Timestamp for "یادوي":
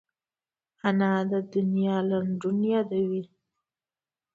2.73-3.23